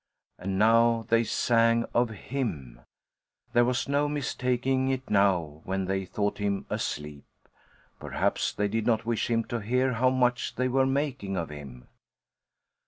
[0.39, 2.81] And now they sang of him
[3.53, 7.23] there was no mistaking it now, when they thought him asleep.
[7.99, 11.87] Perhaps they did not wish him to hear how much they were making of him.